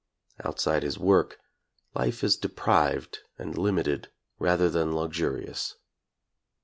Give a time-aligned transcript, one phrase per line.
[0.43, 1.37] Outside his work,
[1.93, 5.75] life is deprived and limited rather than luxurious.